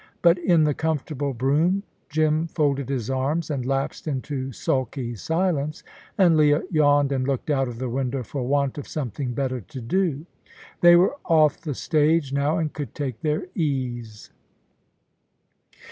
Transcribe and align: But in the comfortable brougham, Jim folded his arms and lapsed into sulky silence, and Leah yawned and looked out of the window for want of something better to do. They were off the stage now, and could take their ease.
But 0.23 0.39
in 0.39 0.63
the 0.63 0.73
comfortable 0.73 1.31
brougham, 1.35 1.83
Jim 2.09 2.47
folded 2.47 2.89
his 2.89 3.11
arms 3.11 3.51
and 3.51 3.63
lapsed 3.63 4.07
into 4.07 4.51
sulky 4.51 5.13
silence, 5.13 5.83
and 6.17 6.35
Leah 6.35 6.63
yawned 6.71 7.11
and 7.11 7.27
looked 7.27 7.51
out 7.51 7.67
of 7.67 7.77
the 7.77 7.87
window 7.87 8.23
for 8.23 8.41
want 8.41 8.79
of 8.79 8.87
something 8.87 9.33
better 9.33 9.61
to 9.61 9.79
do. 9.79 10.25
They 10.79 10.95
were 10.95 11.17
off 11.25 11.61
the 11.61 11.75
stage 11.75 12.33
now, 12.33 12.57
and 12.57 12.73
could 12.73 12.95
take 12.95 13.21
their 13.21 13.45
ease. 13.53 14.31